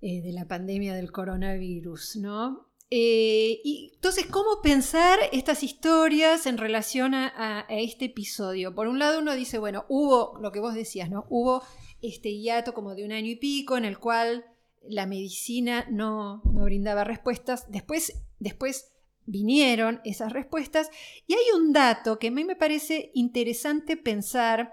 [0.00, 2.70] eh, de la pandemia del coronavirus, ¿no?
[2.96, 8.72] y entonces, ¿cómo pensar estas historias en relación a, a, este episodio?
[8.72, 11.26] Por un lado, uno dice, bueno, hubo lo que vos decías, ¿no?
[11.28, 11.64] Hubo
[12.04, 14.44] este hiato como de un año y pico en el cual
[14.88, 17.70] la medicina no, brindaba respuestas.
[17.70, 18.92] Después, después
[19.26, 20.90] vinieron esas respuestas
[21.26, 24.72] y hay un dato que a mí me parece interesante pensar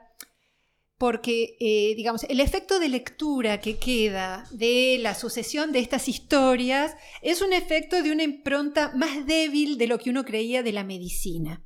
[0.98, 6.96] porque, eh, digamos, el efecto de lectura que queda de la sucesión de estas historias
[7.24, 10.84] es un efecto de una impronta más débil de lo que uno creía de la
[10.84, 11.64] medicina.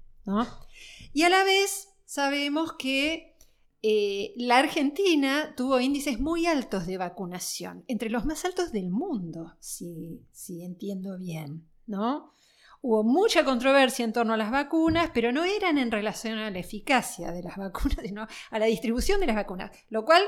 [1.11, 3.34] Y a la vez sabemos que
[3.81, 9.55] eh, la Argentina tuvo índices muy altos de vacunación, entre los más altos del mundo,
[9.59, 10.21] si,
[10.61, 12.33] entiendo bien, ¿no?
[12.81, 16.59] Hubo mucha controversia en torno a las vacunas, pero no eran en relación a la
[16.59, 20.23] eficacia de las vacunas, sino a la distribución de las vacunas, lo cual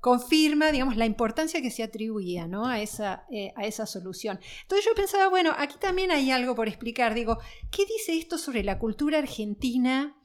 [0.00, 2.66] confirma, digamos, la importancia que se atribuía ¿no?
[2.66, 4.40] a, esa, eh, a esa solución.
[4.62, 7.14] Entonces yo pensaba, bueno, aquí también hay algo por explicar.
[7.14, 7.38] Digo,
[7.70, 10.16] ¿qué dice esto sobre la cultura argentina?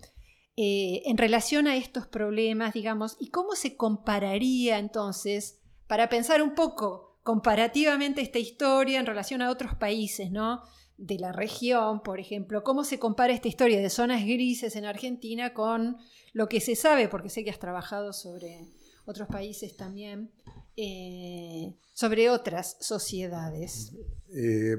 [0.58, 6.56] Eh, en relación a estos problemas, digamos, y cómo se compararía entonces, para pensar un
[6.56, 10.62] poco comparativamente esta historia en relación a otros países, ¿no?
[10.98, 15.54] De la región, por ejemplo, cómo se compara esta historia de zonas grises en Argentina
[15.54, 15.98] con
[16.32, 18.66] lo que se sabe, porque sé que has trabajado sobre
[19.06, 20.32] otros países también,
[20.78, 23.92] eh, sobre otras sociedades.
[24.34, 24.78] Eh,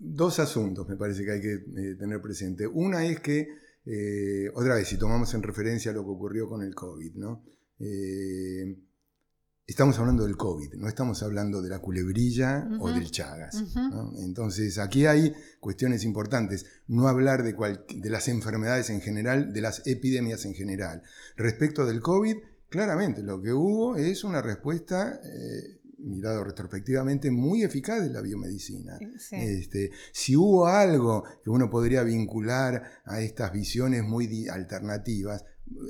[0.00, 1.58] dos asuntos me parece que hay que
[1.98, 2.66] tener presente.
[2.66, 6.74] Una es que eh, otra vez, si tomamos en referencia lo que ocurrió con el
[6.74, 7.44] COVID, ¿no?
[7.78, 8.78] Eh,
[9.66, 13.62] estamos hablando del COVID, no estamos hablando de la culebrilla o del Chagas.
[14.18, 16.66] Entonces, aquí hay cuestiones importantes.
[16.86, 21.02] No hablar de, de, las enfermedades en general, de las epidemias en general.
[21.36, 22.36] Respecto del COVID,
[22.68, 28.98] claramente lo que hubo es una respuesta eh, mirado retrospectivamente, muy eficaz de la biomedicina.
[29.32, 35.44] Este, si hubo algo que uno podría vincular a estas visiones muy alternativas,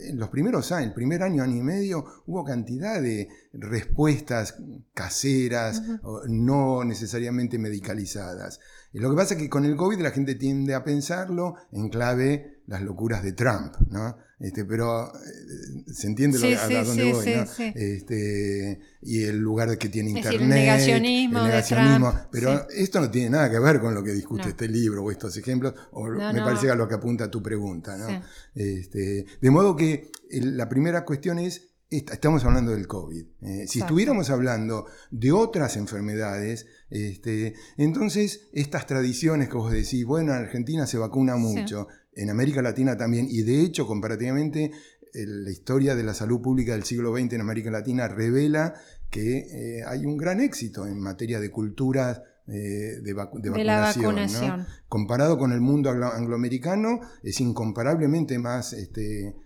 [0.06, 4.56] en los primeros años, el primer año, año y medio, hubo cantidad de respuestas
[4.94, 5.82] caseras,
[6.28, 8.60] no necesariamente medicalizadas.
[8.92, 12.62] Lo que pasa es que con el COVID la gente tiende a pensarlo en clave
[12.66, 14.16] las locuras de Trump, ¿no?
[14.44, 17.44] Este, pero eh, se entiende lo, a, dónde voy, ¿no?
[17.74, 22.14] Este, y el lugar que tiene internet, el negacionismo, el negacionismo.
[22.30, 25.34] Pero esto no tiene nada que ver con lo que discute este libro o estos
[25.38, 28.22] ejemplos, o me parece a lo que apunta tu pregunta, ¿no?
[28.54, 33.24] Este, de modo que la primera cuestión es estamos hablando del COVID.
[33.42, 40.32] Eh, si estuviéramos hablando de otras enfermedades, este, entonces estas tradiciones que vos decís, bueno,
[40.32, 44.70] en Argentina se vacuna mucho, en América Latina también, y de hecho, comparativamente,
[45.12, 48.74] la historia de la salud pública del siglo XX en América Latina revela
[49.10, 54.66] que eh, hay un gran éxito en materia de culturas eh, de, vacunación.
[54.88, 59.36] Comparado con el mundo angloamericano, es incomparablemente más, este,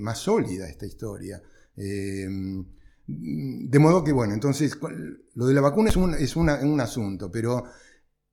[0.00, 1.42] más sólida esta historia.
[1.76, 2.64] Em,
[3.06, 4.78] de modo que, bueno, entonces
[5.34, 7.64] lo de la vacuna es, un, es un asunto, pero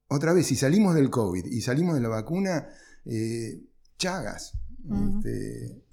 [0.08, 2.68] otra vez, si salimos del COVID y salimos de la vacuna,
[3.06, 3.62] eh,
[4.02, 5.86] chagas, este,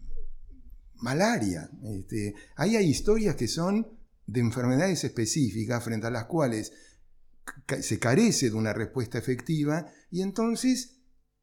[0.95, 3.87] malaria, este, ahí hay historias que son
[4.27, 6.73] de enfermedades específicas frente a las cuales
[7.81, 11.03] se carece de una respuesta efectiva y entonces,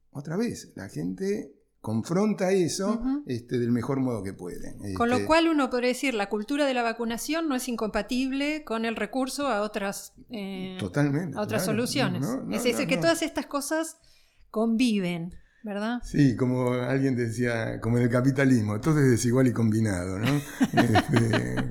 [0.10, 4.76] otra vez, la gente confronta eso este, del mejor modo que puede.
[4.96, 8.86] Con lo cual uno podría decir, la cultura de la vacunación no es incompatible con
[8.86, 11.38] el recurso a otras, eh, Totalmente.
[11.38, 11.78] a otras claro.
[11.78, 12.22] soluciones.
[12.22, 13.98] No, no, es decir, no, que todas estas cosas
[14.50, 15.36] conviven,
[15.66, 16.00] ¿verdad?
[16.04, 20.28] Sí, como alguien decía, como en el capitalismo, todo es desigual y combinado, ¿no?
[20.76, 21.64] Este,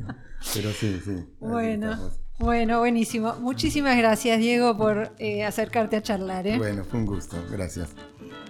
[0.53, 1.25] pero sí, sí.
[1.39, 3.37] Bueno, bueno, buenísimo.
[3.37, 6.47] Muchísimas gracias, Diego, por eh, acercarte a charlar.
[6.47, 6.59] ¿eh?
[6.59, 7.91] Bueno, fue un gusto, gracias.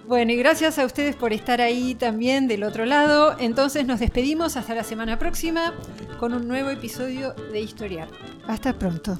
[0.07, 3.35] Bueno, y gracias a ustedes por estar ahí también del otro lado.
[3.39, 5.73] Entonces nos despedimos hasta la semana próxima
[6.19, 8.07] con un nuevo episodio de Historiar.
[8.47, 9.19] Hasta pronto.